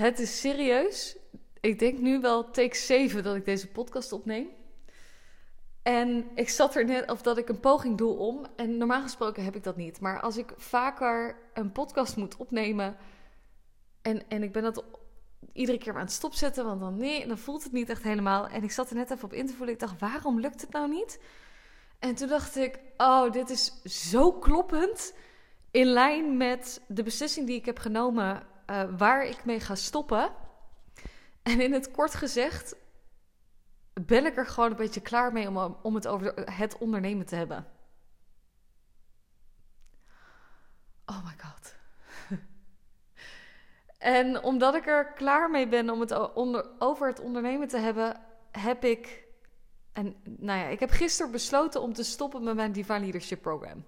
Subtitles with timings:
[0.00, 1.16] Het is serieus.
[1.60, 4.48] Ik denk nu wel take 7 dat ik deze podcast opneem.
[5.82, 8.46] En ik zat er net, of dat ik een poging doe om.
[8.56, 10.00] En normaal gesproken heb ik dat niet.
[10.00, 12.96] Maar als ik vaker een podcast moet opnemen.
[14.02, 14.84] En, en ik ben dat
[15.52, 16.64] iedere keer aan het stopzetten.
[16.64, 18.48] Want dan nee, dan voelt het niet echt helemaal.
[18.48, 19.74] En ik zat er net even op in te voelen.
[19.74, 21.20] Ik dacht, waarom lukt het nou niet?
[21.98, 25.14] En toen dacht ik, oh, dit is zo kloppend.
[25.70, 28.49] In lijn met de beslissing die ik heb genomen.
[28.70, 30.30] Uh, waar ik mee ga stoppen.
[31.42, 32.76] En in het kort gezegd
[33.92, 37.34] ben ik er gewoon een beetje klaar mee om, om het over het ondernemen te
[37.34, 37.66] hebben.
[41.06, 41.74] Oh my god.
[43.98, 46.12] en omdat ik er klaar mee ben om het
[46.80, 49.24] over het ondernemen te hebben, heb ik.
[49.92, 53.84] En nou ja, ik heb gisteren besloten om te stoppen met mijn Divine Leadership Program.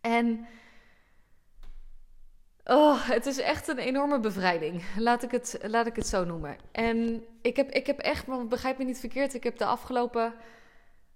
[0.00, 0.46] En
[2.64, 4.82] Oh, het is echt een enorme bevrijding.
[4.96, 6.56] Laat ik het, laat ik het zo noemen.
[6.72, 10.34] En ik heb, ik heb echt, maar begrijp me niet verkeerd, ik heb de afgelopen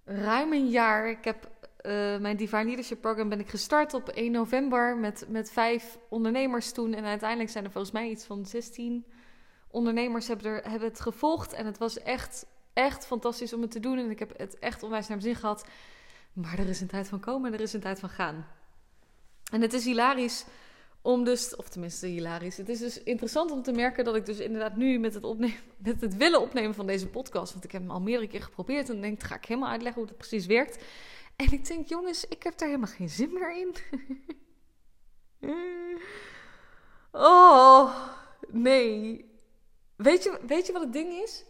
[0.05, 1.50] ruim een jaar, ik heb
[1.86, 6.72] uh, mijn Divine Leadership Program ben ik gestart op 1 november met, met vijf ondernemers
[6.72, 6.94] toen.
[6.94, 9.06] En uiteindelijk zijn er volgens mij iets van 16
[9.70, 11.53] ondernemers hebben, er, hebben het gevolgd.
[11.53, 13.98] En het was echt, echt fantastisch om het te doen.
[13.98, 15.66] En ik heb het echt onwijs naar mijn zin gehad.
[16.33, 18.47] Maar er is een tijd van komen en er is een tijd van gaan.
[19.53, 20.44] En het is hilarisch
[21.06, 22.56] om dus, of tenminste hilarisch.
[22.56, 25.56] Het is dus interessant om te merken dat ik dus inderdaad nu met het, opnemen,
[25.76, 28.88] met het willen opnemen van deze podcast, want ik heb hem al meerdere keer geprobeerd
[28.88, 30.84] en denk, ga ik helemaal uitleggen hoe het precies werkt.
[31.36, 33.74] En ik denk, jongens, ik heb daar helemaal geen zin meer in.
[37.12, 38.08] oh,
[38.48, 39.30] nee.
[39.96, 41.44] Weet je, weet je wat het ding is?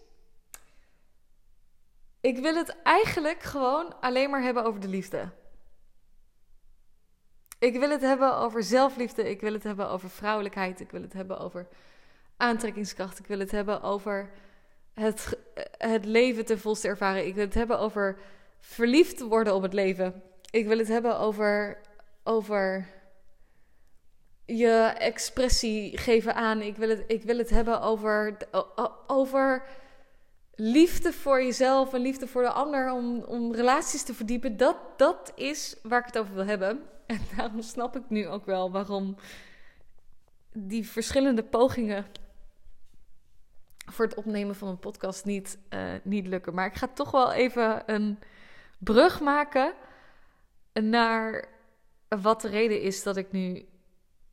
[2.20, 5.32] Ik wil het eigenlijk gewoon alleen maar hebben over de liefde.
[7.58, 9.30] Ik wil het hebben over zelfliefde.
[9.30, 10.80] Ik wil het hebben over vrouwelijkheid.
[10.80, 11.66] Ik wil het hebben over
[12.36, 13.18] aantrekkingskracht.
[13.18, 14.30] Ik wil het hebben over
[14.94, 15.38] het,
[15.78, 17.26] het leven ten volste ervaren.
[17.26, 18.18] Ik wil het hebben over
[18.60, 20.22] verliefd worden op het leven.
[20.50, 21.80] Ik wil het hebben over,
[22.24, 22.88] over
[24.44, 26.60] je expressie geven aan.
[26.60, 28.36] Ik wil het, ik wil het hebben over,
[29.06, 29.62] over
[30.54, 32.92] liefde voor jezelf en liefde voor de ander.
[32.92, 34.56] Om, om relaties te verdiepen.
[34.56, 36.94] Dat, dat is waar ik het over wil hebben.
[37.16, 39.16] En daarom snap ik nu ook wel waarom
[40.52, 42.06] die verschillende pogingen
[43.90, 46.54] voor het opnemen van een podcast niet, uh, niet lukken.
[46.54, 48.18] Maar ik ga toch wel even een
[48.78, 49.74] brug maken
[50.72, 51.48] naar
[52.08, 53.68] wat de reden is dat ik nu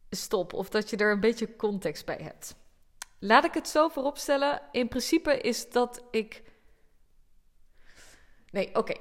[0.10, 0.54] stop.
[0.54, 2.56] Of dat je er een beetje context bij hebt.
[3.20, 4.62] Laat ik het zo vooropstellen.
[4.72, 6.44] In principe is dat ik.
[8.52, 8.96] Nee, oké.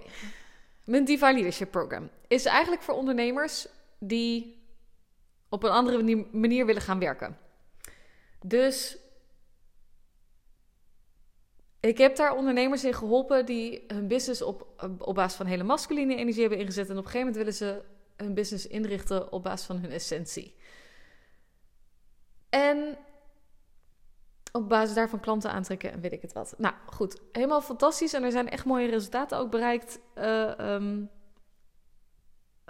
[0.84, 3.66] Mijn Divine Leadership Program is eigenlijk voor ondernemers
[3.98, 4.62] die
[5.48, 7.38] op een andere manier willen gaan werken.
[8.44, 8.98] Dus
[11.80, 16.16] ik heb daar ondernemers in geholpen die hun business op, op basis van hele masculine
[16.16, 16.88] energie hebben ingezet.
[16.88, 17.82] En op een gegeven moment willen ze
[18.16, 20.54] hun business inrichten op basis van hun essentie.
[22.48, 22.98] En
[24.52, 26.54] op basis daarvan klanten aantrekken en weet ik het wat.
[26.58, 28.12] Nou goed, helemaal fantastisch.
[28.12, 31.10] En er zijn echt mooie resultaten ook bereikt uh, um,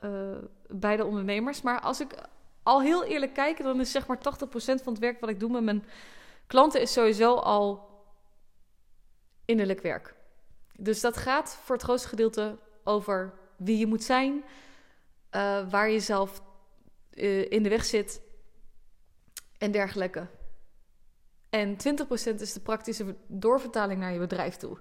[0.04, 0.38] uh,
[0.68, 1.62] bij de ondernemers.
[1.62, 2.14] Maar als ik
[2.62, 4.20] al heel eerlijk kijk, dan is zeg maar 80%
[4.52, 5.84] van het werk wat ik doe met mijn
[6.46, 7.90] klanten is sowieso al
[9.44, 10.14] innerlijk werk.
[10.76, 16.00] Dus dat gaat voor het grootste gedeelte over wie je moet zijn, uh, waar je
[16.00, 16.42] zelf
[17.48, 18.22] in de weg zit
[19.58, 20.26] en dergelijke.
[21.52, 24.78] En 20% is de praktische doorvertaling naar je bedrijf toe.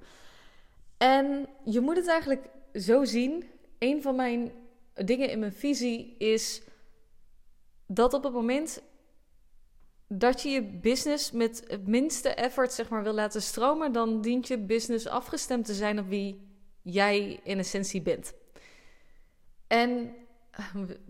[0.98, 3.50] En je moet het eigenlijk zo zien.
[3.80, 4.52] Een van mijn
[4.94, 6.62] dingen in mijn visie is
[7.88, 8.82] dat op het moment
[10.08, 14.48] dat je je business met het minste effort zeg maar, wil laten stromen, dan dient
[14.48, 16.48] je business afgestemd te zijn op wie
[16.82, 18.34] jij in essentie bent.
[19.68, 20.16] En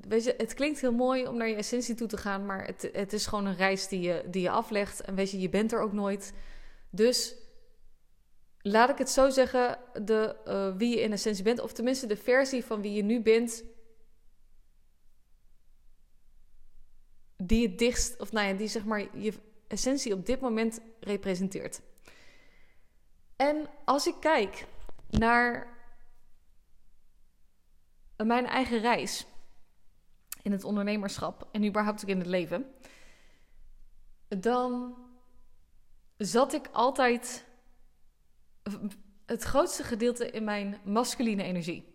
[0.07, 2.89] weet je, het klinkt heel mooi om naar je essentie toe te gaan, maar het,
[2.93, 5.01] het is gewoon een reis die je, die je aflegt.
[5.01, 6.33] En weet je, je bent er ook nooit.
[6.89, 7.35] Dus
[8.61, 12.17] laat ik het zo zeggen, de, uh, wie je in essentie bent, of tenminste de
[12.17, 13.63] versie van wie je nu bent,
[17.37, 19.33] die het dichtst, of nou ja, die zeg maar je
[19.67, 21.81] essentie op dit moment representeert.
[23.35, 24.65] En als ik kijk
[25.09, 25.79] naar
[28.17, 29.25] mijn eigen reis,
[30.41, 32.65] in het ondernemerschap en überhaupt in het leven,
[34.27, 34.95] dan
[36.17, 37.45] zat ik altijd
[39.25, 41.89] het grootste gedeelte in mijn masculine energie.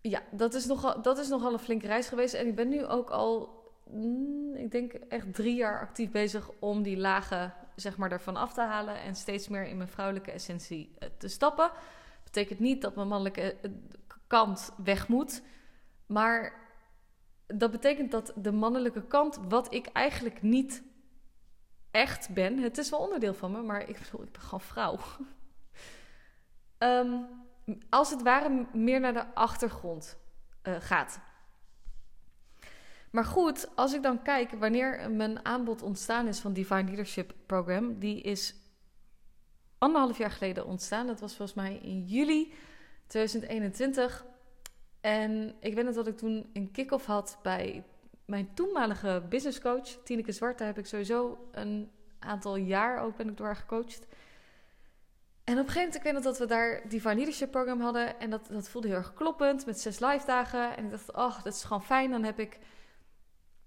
[0.00, 2.34] Ja, dat is, nogal, dat is nogal een flinke reis geweest.
[2.34, 6.82] En ik ben nu ook al mm, ik denk echt drie jaar actief bezig om
[6.82, 10.94] die lagen zeg maar ervan af te halen en steeds meer in mijn vrouwelijke essentie
[10.98, 11.70] eh, te stappen.
[12.24, 13.70] Betekent niet dat mijn mannelijke eh,
[14.26, 15.42] kant weg moet,
[16.06, 16.66] maar
[17.46, 20.82] dat betekent dat de mannelijke kant, wat ik eigenlijk niet
[21.90, 24.98] echt ben, het is wel onderdeel van me, maar ik bedoel, ik ben gewoon vrouw.
[26.78, 27.14] Ehm,
[27.88, 30.18] als het ware meer naar de achtergrond
[30.62, 31.20] uh, gaat.
[33.10, 37.98] Maar goed, als ik dan kijk wanneer mijn aanbod ontstaan is van Divine Leadership Program,
[37.98, 38.54] die is
[39.78, 41.06] anderhalf jaar geleden ontstaan.
[41.06, 42.52] Dat was volgens mij in juli
[43.06, 44.24] 2021.
[45.00, 47.84] En ik weet nog dat ik toen een kick-off had bij
[48.24, 50.58] mijn toenmalige businesscoach, Tineke Zwart.
[50.58, 54.06] Daar heb ik sowieso een aantal jaar ook ben ik door haar gecoacht.
[55.44, 58.20] En op een gegeven moment, ik weet nog dat we daar Divine Leadership Program hadden.
[58.20, 60.76] En dat, dat voelde heel erg kloppend met zes live dagen.
[60.76, 62.10] En ik dacht, ach, dat is gewoon fijn.
[62.10, 62.58] Dan heb ik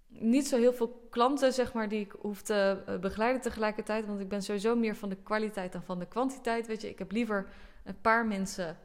[0.07, 4.05] niet zo heel veel klanten, zeg maar, die ik hoef te eh, begeleiden tegelijkertijd.
[4.05, 6.67] Want ik ben sowieso meer van de kwaliteit dan van de kwantiteit.
[6.67, 7.49] Weet je, ik heb liever
[7.83, 8.77] een paar mensen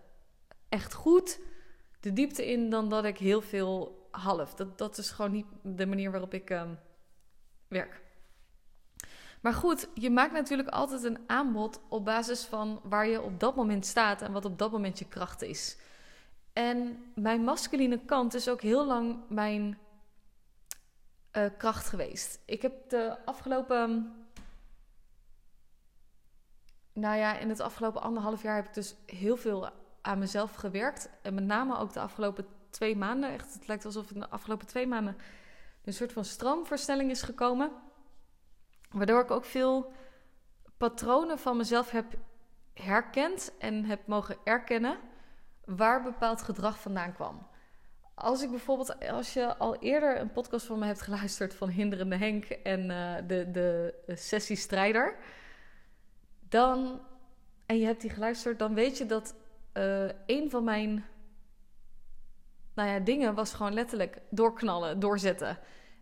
[0.74, 1.40] echt goed
[2.00, 4.54] de diepte in dan dat ik heel veel half.
[4.54, 6.78] Dat, dat is gewoon niet de manier waarop ik um,
[7.68, 8.02] werk.
[9.40, 13.56] Maar goed, je maakt natuurlijk altijd een aanbod op basis van waar je op dat
[13.56, 15.78] moment staat en wat op dat moment je kracht is.
[16.52, 19.78] En mijn masculine kant is ook heel lang mijn
[21.32, 22.40] uh, kracht geweest.
[22.44, 24.12] Ik heb de afgelopen.
[26.92, 31.10] Nou ja, in het afgelopen anderhalf jaar heb ik dus heel veel aan mezelf gewerkt.
[31.22, 33.30] En met name ook de afgelopen twee maanden.
[33.30, 35.16] Echt, het lijkt alsof in de afgelopen twee maanden
[35.84, 37.70] een soort van stroomversnelling is gekomen.
[38.90, 39.92] Waardoor ik ook veel
[40.76, 42.14] patronen van mezelf heb
[42.74, 44.98] herkend en heb mogen erkennen
[45.64, 47.46] waar bepaald gedrag vandaan kwam.
[48.14, 52.16] Als ik bijvoorbeeld, als je al eerder een podcast van me hebt geluisterd van Hinderende
[52.16, 55.16] Henk en uh, de, de sessie Strijder,
[56.48, 57.00] dan,
[57.66, 59.34] en je hebt die geluisterd, dan weet je dat
[59.74, 61.04] uh, een van mijn
[62.74, 65.58] nou ja, dingen was gewoon letterlijk doorknallen, doorzetten.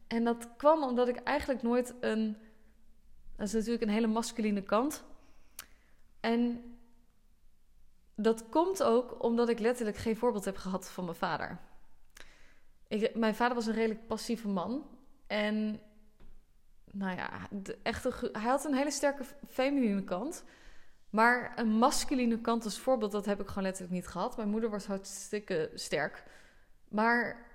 [0.07, 2.37] En dat kwam omdat ik eigenlijk nooit een.
[3.37, 5.05] Dat is natuurlijk een hele masculine kant.
[6.21, 6.65] En
[8.15, 11.59] dat komt ook omdat ik letterlijk geen voorbeeld heb gehad van mijn vader.
[12.89, 14.87] Ik, mijn vader was een redelijk passieve man.
[15.27, 15.81] En
[16.91, 20.45] nou ja, de echte, hij had een hele sterke feminine kant.
[21.13, 24.37] Maar een masculine kant als voorbeeld, dat heb ik gewoon letterlijk niet gehad.
[24.37, 26.25] Mijn moeder was hartstikke sterk.
[26.89, 27.47] Maar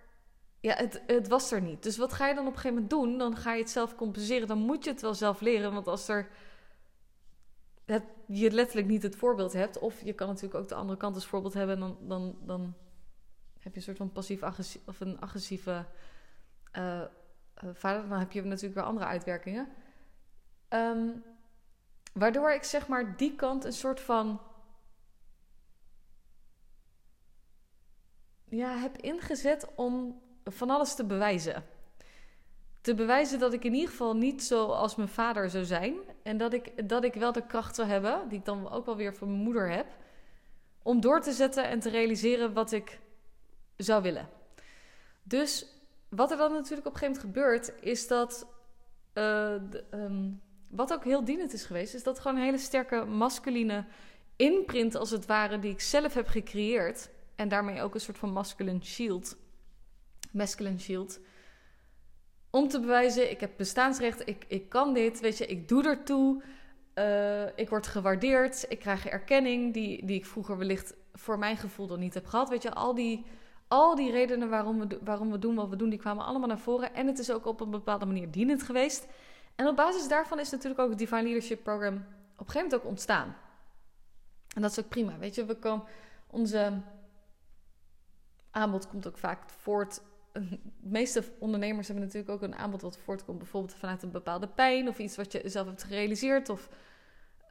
[0.60, 1.84] ja, het, het was er niet.
[1.84, 3.18] Dus wat ga je dan op een gegeven moment doen?
[3.18, 4.48] Dan ga je het zelf compenseren.
[4.48, 5.74] Dan moet je het wel zelf leren.
[5.74, 6.30] Want als er
[8.26, 11.28] je letterlijk niet het voorbeeld hebt, of je kan natuurlijk ook de andere kant als
[11.28, 12.74] voorbeeld hebben, dan, dan, dan
[13.60, 15.86] heb je een soort van passief-agressief of een agressieve
[16.78, 17.02] uh,
[17.74, 18.10] vader.
[18.10, 19.68] Dan heb je natuurlijk weer andere uitwerkingen.
[20.70, 21.24] Um,
[22.18, 24.42] waardoor ik zeg maar die kant een soort van
[28.46, 31.64] ja, heb ingezet om van alles te bewijzen.
[32.82, 35.96] Te bewijzen dat ik in ieder geval niet zoals mijn vader zou zijn.
[36.24, 38.96] En dat ik, dat ik wel de kracht zou hebben, die ik dan ook wel
[38.96, 39.88] weer van mijn moeder heb.
[40.84, 43.00] Om door te zetten en te realiseren wat ik
[43.78, 44.30] zou willen.
[45.24, 45.66] Dus
[46.10, 48.48] wat er dan natuurlijk op een gegeven moment gebeurt, is dat.
[49.14, 49.56] Uh,
[50.68, 53.86] wat ook heel dienend is geweest, is dat gewoon een hele sterke masculine
[54.36, 58.32] imprint, als het ware, die ik zelf heb gecreëerd en daarmee ook een soort van
[58.32, 59.38] masculine shield.
[60.32, 61.20] Masculine shield.
[62.50, 66.44] Om te bewijzen, ik heb bestaansrecht, ik, ik kan dit, weet je, ik doe ertoe.
[66.96, 71.88] Uh, ik word gewaardeerd, ik krijg erkenning die, die ik vroeger wellicht voor mijn gevoel
[71.88, 72.50] dan niet heb gehad.
[72.50, 73.26] Weet je, al die,
[73.68, 76.60] al die redenen waarom we, waarom we doen wat we doen, die kwamen allemaal naar
[76.60, 76.94] voren.
[76.94, 79.08] En het is ook op een bepaalde manier dienend geweest.
[79.58, 82.04] En op basis daarvan is natuurlijk ook het Divine Leadership Program op
[82.40, 83.36] een gegeven moment ook ontstaan.
[84.56, 85.18] En dat is ook prima.
[85.18, 85.86] Weet je, we komen,
[86.28, 86.82] onze
[88.52, 90.02] aanbod komt ook vaak voort.
[90.34, 94.88] De meeste ondernemers hebben natuurlijk ook een aanbod wat voortkomt, bijvoorbeeld vanuit een bepaalde pijn
[94.88, 96.70] of iets wat je zelf hebt gerealiseerd of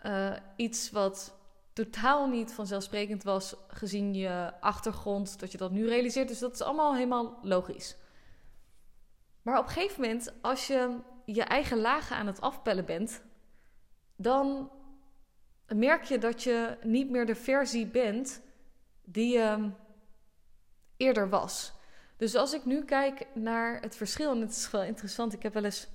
[0.04, 1.34] uh, iets wat
[1.72, 6.28] totaal niet vanzelfsprekend was gezien je achtergrond, dat je dat nu realiseert.
[6.28, 7.96] Dus dat is allemaal helemaal logisch.
[9.42, 13.22] Maar op een gegeven moment, als je je eigen lagen aan het afpellen bent,
[14.16, 14.70] dan
[15.66, 18.42] merk je dat je niet meer de versie bent
[19.04, 19.70] die je
[20.96, 21.72] eerder was.
[22.16, 25.54] Dus als ik nu kijk naar het verschil, en het is wel interessant, ik heb
[25.54, 25.88] wel eens.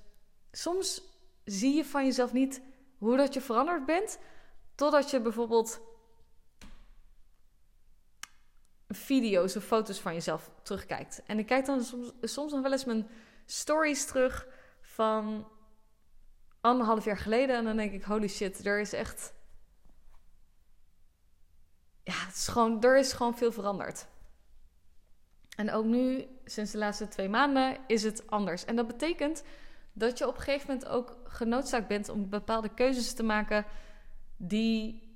[0.52, 1.02] Soms
[1.46, 2.62] zie je van jezelf niet
[2.98, 4.20] hoe dat je veranderd bent,
[4.76, 5.82] totdat je bijvoorbeeld
[8.88, 11.22] video's of foto's van jezelf terugkijkt.
[11.26, 13.08] En ik kijk dan soms, soms nog wel eens mijn
[13.46, 14.48] stories terug
[14.94, 15.48] van
[16.62, 17.56] anderhalf jaar geleden.
[17.56, 19.34] En dan denk ik, holy shit, er is echt...
[22.04, 24.08] Ja, het is gewoon, er is gewoon veel veranderd.
[25.56, 28.66] En ook nu, sinds de laatste twee maanden, is het anders.
[28.66, 29.44] En dat betekent
[29.94, 33.66] dat je op een gegeven moment ook genoodzaakt bent om bepaalde keuzes te maken
[34.38, 35.10] die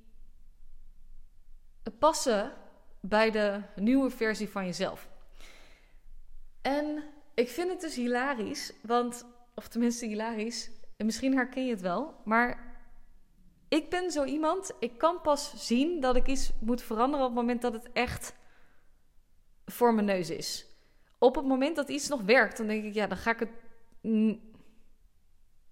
[1.98, 2.52] passen
[3.00, 5.08] bij de nieuwe versie van jezelf.
[6.62, 7.04] En
[7.34, 9.24] ik vind het dus hilarisch, want,
[9.56, 12.74] of tenminste hilarisch, en misschien herken je het wel, maar
[13.68, 17.40] ik ben zo iemand, ik kan pas zien dat ik iets moet veranderen op het
[17.40, 18.34] moment dat het echt
[19.64, 20.66] voor mijn neus is.
[21.18, 23.50] Op het moment dat iets nog werkt, dan denk ik, ja, dan ga ik het.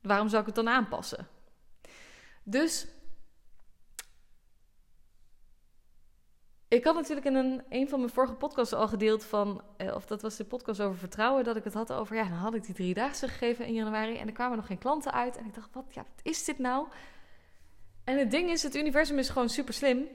[0.03, 1.29] Waarom zou ik het dan aanpassen?
[2.43, 2.87] Dus
[6.75, 10.07] Ik had natuurlijk in een, een van mijn vorige podcasts al gedeeld van, eh, of
[10.07, 12.65] dat was de podcast over vertrouwen, dat ik het had over, ja, dan had ik
[12.65, 15.37] die driedaagse gegeven in januari en er kwamen nog geen klanten uit.
[15.37, 16.87] En ik dacht, wat, ja, wat is dit nou?
[18.05, 20.07] En het ding is, het universum is gewoon super slim.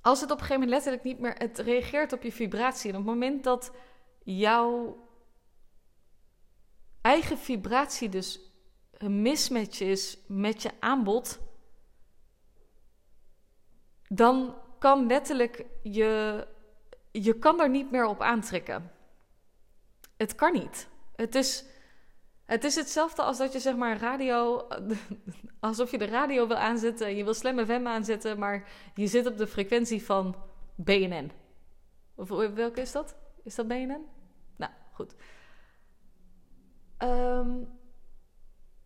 [0.00, 2.90] Als het op een gegeven moment letterlijk niet meer, het reageert op je vibratie.
[2.90, 3.72] En op het moment dat
[4.22, 4.96] jouw
[7.00, 8.40] eigen vibratie dus
[8.92, 11.38] een mismatch is met je aanbod,
[14.08, 16.46] dan kan letterlijk je,
[17.10, 18.90] je kan er niet meer op aantrekken.
[20.16, 20.88] Het kan niet.
[21.16, 21.64] Het is,
[22.44, 24.68] het is hetzelfde als dat je zeg maar radio,
[25.60, 29.26] alsof je de radio wil aanzetten en je wil Slam FM aanzetten, maar je zit
[29.26, 30.36] op de frequentie van
[30.74, 31.30] BNN.
[32.14, 33.16] Of welke is dat?
[33.44, 34.06] Is dat BNN?
[34.56, 35.14] Nou, goed.
[36.98, 37.77] Um,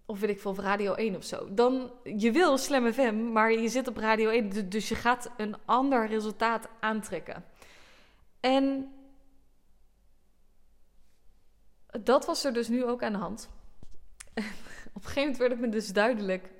[0.07, 1.55] of weet ik veel, Radio 1 of zo.
[1.55, 5.57] Dan, je wil Slam FM, maar je zit op Radio 1, dus je gaat een
[5.65, 7.45] ander resultaat aantrekken.
[8.41, 8.93] En
[12.01, 13.51] dat was er dus nu ook aan de hand.
[14.95, 16.51] op een gegeven moment werd het me dus duidelijk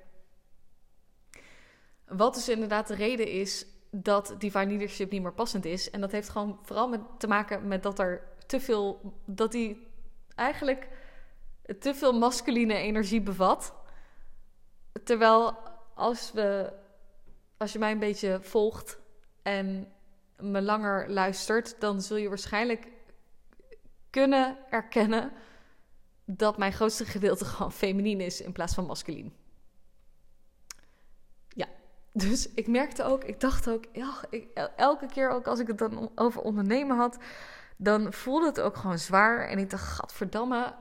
[2.07, 5.89] wat dus inderdaad de reden is dat divine leadership niet meer passend is.
[5.89, 9.87] En dat heeft gewoon vooral te maken met dat er te veel, dat die
[10.35, 10.87] eigenlijk
[11.79, 13.73] te veel masculine energie bevat.
[15.03, 15.57] Terwijl
[15.93, 16.73] als, we,
[17.57, 18.99] als je mij een beetje volgt
[19.41, 19.93] en
[20.37, 22.87] me langer luistert, dan zul je waarschijnlijk
[24.09, 25.31] kunnen erkennen
[26.25, 29.33] dat mijn grootste gedeelte gewoon feminien is in plaats van masculien.
[31.47, 31.67] Ja,
[32.11, 33.85] dus ik merkte ook, ik dacht ook,
[34.75, 37.17] elke keer ook als ik het dan over ondernemen had,
[37.77, 39.47] dan voelde het ook gewoon zwaar.
[39.47, 40.75] En ik dacht, gadverdamme,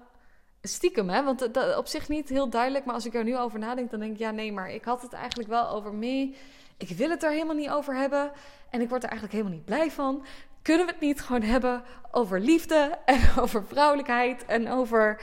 [0.63, 1.23] Stiekem, hè?
[1.25, 2.85] Want dat, op zich niet heel duidelijk.
[2.85, 4.19] Maar als ik er nu over nadenk, dan denk ik...
[4.19, 6.35] Ja, nee, maar ik had het eigenlijk wel over me.
[6.77, 8.33] Ik wil het er helemaal niet over hebben.
[8.71, 10.25] En ik word er eigenlijk helemaal niet blij van.
[10.63, 15.23] Kunnen we het niet gewoon hebben over liefde en over vrouwelijkheid en over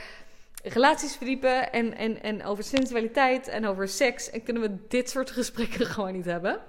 [0.64, 4.30] relaties verdiepen en, en, en over sensualiteit en over seks?
[4.30, 6.62] En kunnen we dit soort gesprekken gewoon niet hebben?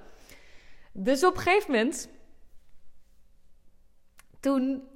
[0.92, 2.08] Dus op een gegeven moment,
[4.40, 4.88] toen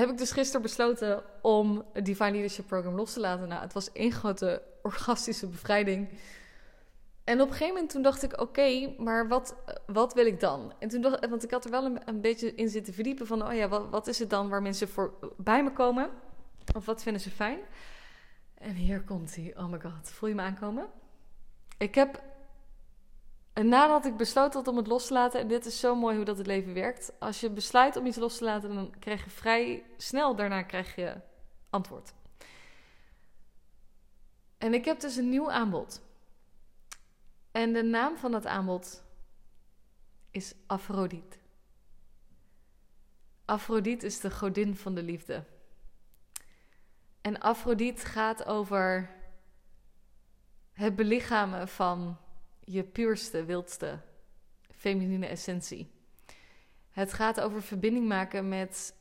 [0.00, 3.48] heb ik dus gisteren besloten om het Divine Leadership Program los te laten.
[3.48, 6.08] Nou, het was één grote orgastische bevrijding.
[7.24, 10.72] En op een gegeven moment toen dacht ik, oké, maar wat, wat wil ik dan?
[10.78, 13.54] En toen dacht want ik had er wel een, beetje in zitten verdiepen van, oh
[13.54, 16.10] ja, wat, wat is het dan waar mensen voor bij me komen?
[16.76, 17.58] Of wat vinden ze fijn?
[18.54, 19.54] En hier komt hij.
[19.56, 20.86] Oh my god, voel je me aankomen?
[21.78, 22.22] Ik heb
[23.54, 26.16] en nadat ik besloten had om het los te laten, en dit is zo mooi
[26.16, 27.12] hoe dat het leven werkt.
[27.18, 30.94] Als je besluit om iets los te laten, dan krijg je vrij snel daarna krijg
[30.94, 31.20] je
[31.70, 32.12] antwoord.
[34.58, 36.02] En ik heb dus een nieuw aanbod.
[37.50, 39.02] En de naam van dat aanbod
[40.30, 41.36] is Afrodite.
[43.44, 45.44] Afrodite is de godin van de liefde.
[47.20, 49.10] En Afrodite gaat over
[50.72, 52.18] het belichamen van
[52.64, 54.00] je puurste, wildste
[54.70, 55.90] feminine essentie.
[56.90, 58.94] Het gaat over verbinding maken met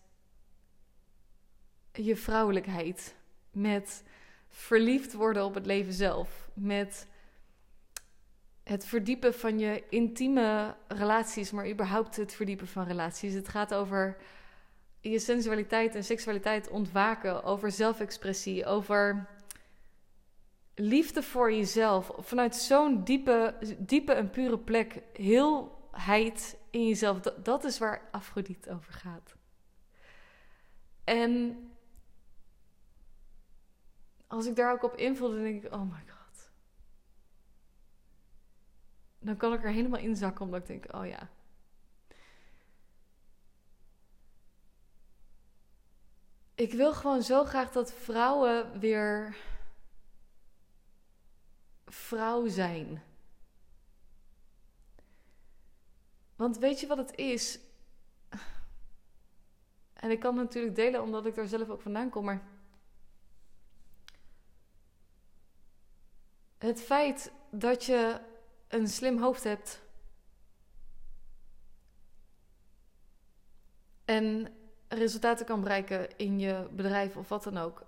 [1.94, 3.16] je vrouwelijkheid,
[3.52, 4.04] met
[4.50, 7.08] verliefd worden op het leven zelf, met
[8.64, 13.34] het verdiepen van je intieme relaties, maar überhaupt het verdiepen van relaties.
[13.34, 14.18] Het gaat over
[15.00, 19.28] je sensualiteit en seksualiteit ontwaken, over zelfexpressie, over
[20.76, 27.64] liefde voor jezelf, vanuit zo'n diepe, diepe en pure plek, heelheid in jezelf, dat, dat
[27.64, 29.36] is waar Afrodite over gaat.
[31.04, 31.58] En
[34.28, 36.52] als ik daar ook op invul, dan denk ik, oh my god.
[39.20, 41.30] Dan kan ik er helemaal in zakken, omdat ik denk, oh ja.
[46.56, 49.36] ik wil gewoon zo graag dat vrouwen weer
[51.94, 53.04] vrouw zijn.
[56.36, 57.60] Want weet je wat het is?
[59.94, 62.48] En ik kan het natuurlijk delen omdat ik daar zelf ook vandaan kom, maar
[66.58, 68.22] het feit dat je
[68.68, 69.82] een slim hoofd hebt
[74.06, 74.54] en
[74.88, 77.86] resultaten kan bereiken in je bedrijf of wat dan ook.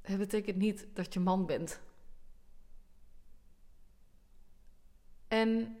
[0.00, 1.80] Het betekent niet dat je man bent.
[5.28, 5.78] En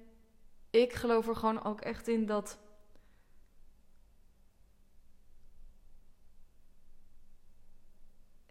[0.70, 2.58] ik geloof er gewoon ook echt in dat.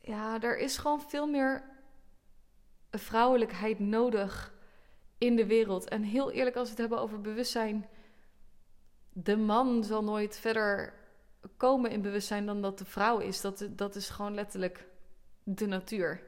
[0.02, 1.64] Ja, er is gewoon veel meer
[2.92, 4.54] vrouwelijkheid nodig
[5.18, 5.90] in de wereld.
[5.90, 7.90] En heel eerlijk, als we het hebben over bewustzijn.
[9.10, 11.05] De man zal nooit verder
[11.58, 13.42] komen in bewustzijn dan dat de vrouw is.
[13.42, 14.88] Dat, dat is gewoon letterlijk
[15.44, 16.22] de natuur.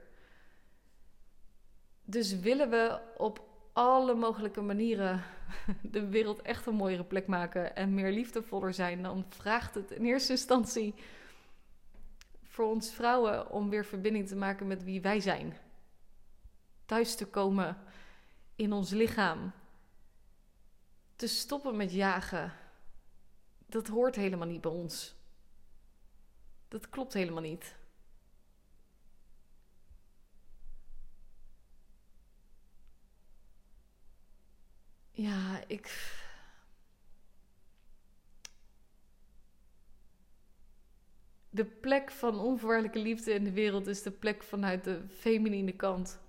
[2.04, 5.24] Dus willen we op alle mogelijke manieren
[5.82, 10.06] de wereld echt een mooiere plek maken en meer liefdevoller zijn, dan vraagt het in
[10.06, 10.94] eerste instantie
[12.44, 15.58] voor ons vrouwen om weer verbinding te maken met wie wij zijn.
[16.86, 17.78] Thuis te komen
[18.56, 19.52] in ons lichaam.
[21.16, 22.54] Te stoppen met jagen.
[23.70, 25.16] Dat hoort helemaal niet bij ons.
[26.68, 27.76] Dat klopt helemaal niet.
[35.12, 36.16] Ja, ik.
[41.50, 46.20] De plek van onvoorwaardelijke liefde in de wereld is de plek vanuit de feminine kant.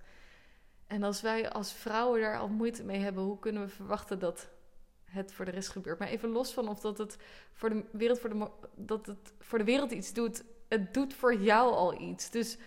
[0.86, 4.50] En als wij als vrouwen daar al moeite mee hebben, hoe kunnen we verwachten dat
[5.08, 5.98] het voor de rest gebeurt?
[5.98, 7.16] Maar even los van of dat het
[7.52, 11.34] voor de wereld, voor de, dat het voor de wereld iets doet, het doet voor
[11.34, 12.30] jou al iets.
[12.30, 12.58] Dus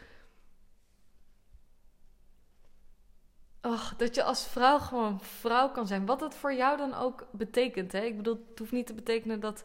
[3.61, 6.05] oh, dat je als vrouw gewoon vrouw kan zijn.
[6.05, 7.91] Wat het voor jou dan ook betekent.
[7.91, 8.01] Hè?
[8.01, 9.63] Ik bedoel, het hoeft niet te betekenen dat.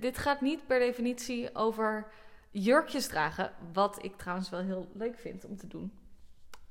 [0.00, 2.06] dit gaat niet per definitie over
[2.50, 3.52] jurkjes dragen.
[3.72, 5.92] Wat ik trouwens wel heel leuk vind om te doen.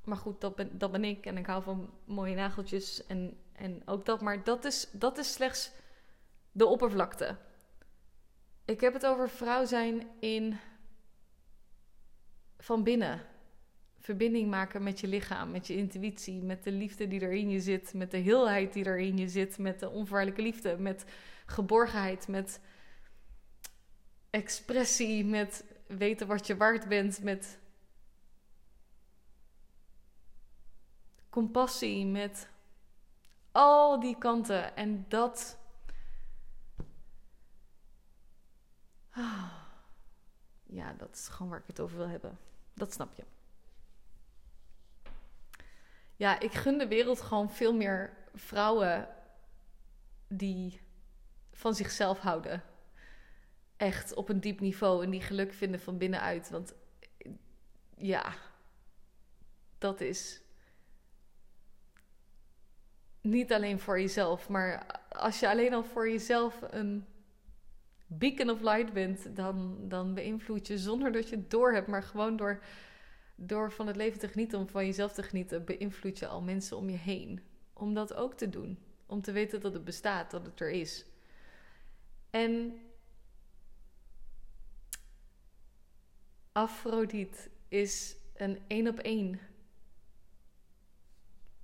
[0.03, 1.25] Maar goed, dat ben, dat ben ik.
[1.25, 4.21] En ik hou van mooie nageltjes en, en ook dat.
[4.21, 5.71] Maar dat is, dat is slechts
[6.51, 7.37] de oppervlakte.
[8.65, 10.57] Ik heb het over vrouw zijn in.
[12.57, 13.21] van binnen.
[13.99, 17.59] Verbinding maken met je lichaam, met je intuïtie, met de liefde die er in je
[17.59, 21.05] zit, met de heelheid die er in je zit, met de onvoorwaardelijke liefde, met
[21.45, 22.59] geborgenheid, met
[24.29, 27.59] expressie, met weten wat je waard bent, met
[31.29, 32.49] compassie, met
[33.99, 34.75] die kanten.
[34.75, 35.57] En dat.
[39.09, 39.53] Ah,
[40.63, 42.37] ja, dat is gewoon waar ik het over wil hebben.
[42.73, 43.23] Dat snap je.
[46.15, 49.07] Ja, ik gun de wereld gewoon veel meer vrouwen
[50.27, 50.81] die
[51.51, 52.63] van zichzelf houden.
[53.77, 56.49] Echt op een diep niveau en die geluk vinden van binnenuit.
[56.49, 56.73] Want
[57.97, 58.33] ja,
[59.77, 60.41] dat is
[63.29, 67.05] niet alleen voor jezelf, maar als je alleen al voor jezelf een
[68.07, 72.03] beacon of light bent, dan, dan beïnvloed je zonder dat je het door hebt, maar
[72.03, 72.63] gewoon door,
[73.35, 76.77] door van het leven te genieten, om van jezelf te genieten, beïnvloed je al mensen
[76.77, 77.41] om je heen.
[77.73, 78.79] Om dat ook te doen.
[79.05, 81.05] Om te weten dat het bestaat, dat het er is.
[82.29, 82.79] En
[86.51, 89.39] Afrodite is een één op één.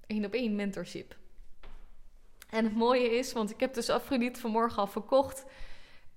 [0.08, 1.22] één op één mentorship.
[2.54, 5.46] En het mooie is, want ik heb dus Afrodite vanmorgen al verkocht.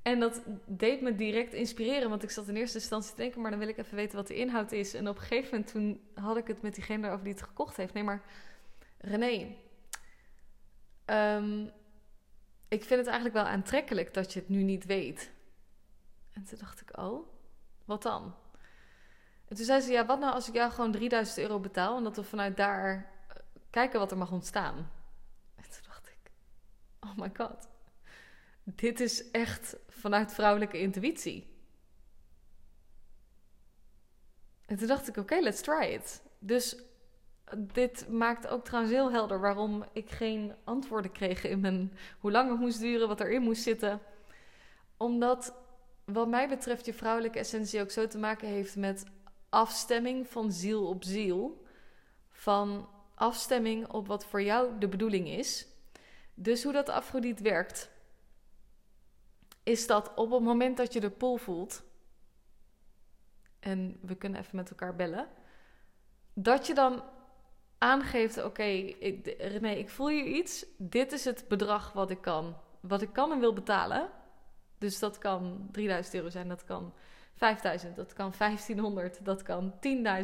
[0.02, 3.50] En dat deed me direct inspireren, want ik zat in eerste instantie te denken, maar
[3.50, 4.94] dan wil ik even weten wat de inhoud is.
[4.94, 7.76] En op een gegeven moment toen had ik het met diegene over die het gekocht
[7.76, 7.92] heeft.
[7.94, 8.22] Nee, maar
[8.98, 9.54] René,
[11.06, 11.70] um,
[12.68, 15.30] ik vind het eigenlijk wel aantrekkelijk dat je het nu niet weet.
[16.32, 17.28] En toen dacht ik, oh,
[17.84, 18.34] wat dan?
[19.48, 22.04] En toen zei ze, ja, wat nou als ik jou gewoon 3000 euro betaal en
[22.04, 22.94] dat we vanuit daar
[23.28, 23.36] eh,
[23.70, 24.90] kijken wat er mag ontstaan?
[27.06, 27.68] Oh my god,
[28.64, 31.54] dit is echt vanuit vrouwelijke intuïtie.
[34.66, 36.22] En toen dacht ik, oké, let's try it.
[36.38, 36.76] Dus
[37.56, 42.50] dit maakt ook trouwens heel helder waarom ik geen antwoorden kreeg in mijn hoe lang
[42.50, 44.00] het moest duren, wat erin moest zitten.
[44.96, 45.54] Omdat,
[46.04, 49.04] wat mij betreft, je vrouwelijke essentie ook zo te maken heeft met
[49.48, 51.64] afstemming van ziel op ziel.
[52.30, 55.66] Van afstemming op wat voor jou de bedoeling is.
[56.38, 57.90] Dus hoe dat Afrodite werkt.
[59.62, 61.82] is dat op het moment dat je de pool voelt,
[63.60, 65.28] en we kunnen even met elkaar bellen,
[66.34, 67.02] dat je dan
[67.78, 70.66] aangeeft: Oké, ik, René, ik voel hier iets.
[70.78, 74.10] Dit is het bedrag wat ik kan, wat ik kan en wil betalen.
[74.78, 76.94] Dus dat kan 3000 euro zijn, dat kan
[77.34, 79.74] 5000, dat kan 1500, dat kan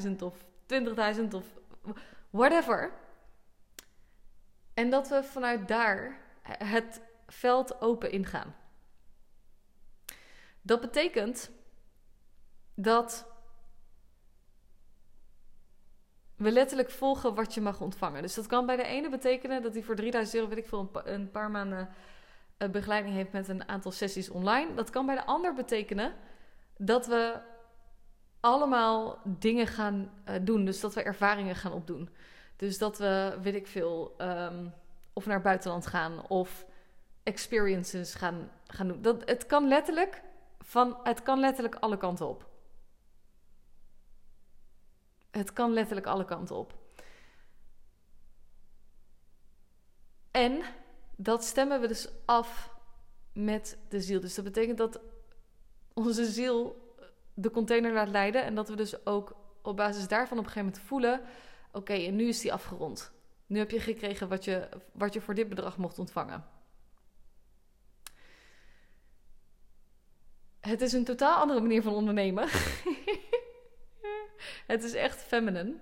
[0.06, 1.46] 10.000 of 20.000 of
[2.30, 2.92] whatever.
[4.74, 8.54] En dat we vanuit daar het veld open ingaan.
[10.62, 11.50] Dat betekent
[12.74, 13.26] dat
[16.36, 18.22] we letterlijk volgen wat je mag ontvangen.
[18.22, 20.90] Dus dat kan bij de ene betekenen dat hij voor 3000 euro, weet ik veel,
[21.04, 21.88] een paar maanden
[22.56, 24.74] eh, begeleiding heeft met een aantal sessies online.
[24.74, 26.14] Dat kan bij de ander betekenen
[26.76, 27.40] dat we
[28.40, 30.64] allemaal dingen gaan uh, doen.
[30.64, 32.08] Dus dat we ervaringen gaan opdoen.
[32.62, 34.74] Dus dat we, weet ik veel, um,
[35.12, 36.66] of naar buitenland gaan of
[37.22, 39.02] experiences gaan, gaan doen.
[39.02, 40.22] Dat, het, kan letterlijk
[40.60, 42.48] van, het kan letterlijk alle kanten op.
[45.30, 46.74] Het kan letterlijk alle kanten op.
[50.30, 50.62] En
[51.16, 52.70] dat stemmen we dus af
[53.32, 54.20] met de ziel.
[54.20, 55.00] Dus dat betekent dat
[55.92, 56.76] onze ziel
[57.34, 58.44] de container laat leiden.
[58.44, 61.20] En dat we dus ook op basis daarvan op een gegeven moment voelen:
[61.72, 63.12] oké, en nu is die afgerond.
[63.46, 66.44] Nu heb je gekregen wat je, wat je voor dit bedrag mocht ontvangen.
[70.60, 72.48] Het is een totaal andere manier van ondernemen.
[74.72, 75.74] het is echt feminine.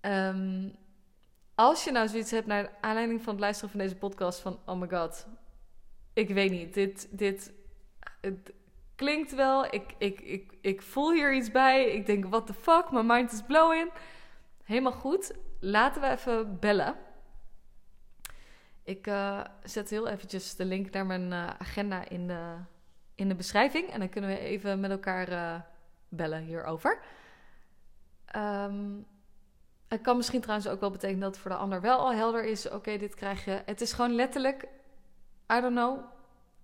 [0.00, 0.68] Ehm,
[1.54, 4.80] als je nou zoiets hebt naar aanleiding van het luisteren van deze podcast van oh
[4.80, 5.26] my god,
[6.12, 7.52] ik weet niet, dit, dit
[8.20, 8.52] het
[8.94, 12.90] klinkt wel, ik, ik, ik, ik voel hier iets bij, ik denk what the fuck,
[12.90, 13.90] my mind is blowing.
[14.70, 16.96] Helemaal goed, laten we even bellen.
[18.82, 22.54] Ik uh, zet heel eventjes de link naar mijn uh, agenda in de,
[23.14, 25.60] in de beschrijving en dan kunnen we even met elkaar uh,
[26.08, 27.00] bellen hierover.
[28.36, 29.06] Um,
[29.88, 32.44] het kan misschien trouwens ook wel betekenen dat het voor de ander wel al helder
[32.44, 32.68] is.
[32.68, 33.62] Oké, dit krijg je.
[33.66, 34.62] Het is gewoon letterlijk,
[35.52, 35.98] I don't know,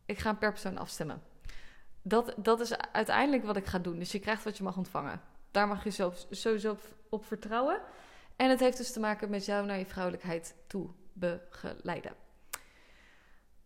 [0.05, 1.23] ik ga per persoon afstemmen.
[2.03, 3.99] Dat, dat is uiteindelijk wat ik ga doen.
[3.99, 5.35] Dus je krijgt wat je mag ontvangen.
[5.51, 6.77] Daar mag je sowieso
[7.09, 7.81] op, vertrouwen.
[8.37, 12.15] En het heeft dus te maken met jou naar je vrouwelijkheid toe begeleiden.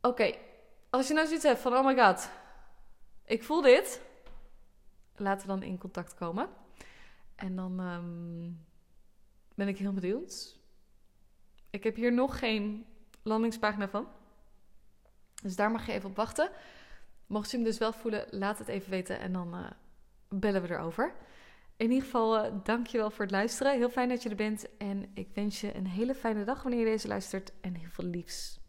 [0.01, 0.35] Oké,
[0.91, 2.31] als je nou zoiets hebt van, oh my god,
[3.25, 4.01] ik voel dit.
[5.17, 6.49] Laten we dan in contact komen.
[7.35, 8.67] En dan um,
[9.55, 10.59] ben ik heel benieuwd.
[11.71, 12.87] Ik heb hier nog geen
[13.23, 14.09] landingspagina van.
[15.43, 16.51] Dus daar mag je even op wachten.
[17.27, 19.71] Mocht je hem dus wel voelen, laat het even weten en dan uh,
[20.29, 21.15] bellen we erover.
[21.81, 23.73] In ieder geval, uh, dankjewel voor het luisteren.
[23.73, 24.77] Heel fijn dat je er bent.
[24.79, 27.53] En ik wens je een hele fijne dag wanneer je deze luistert.
[27.61, 28.60] En heel veel liefs.